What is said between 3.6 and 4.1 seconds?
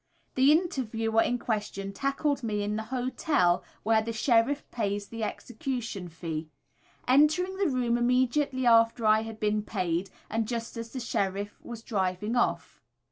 where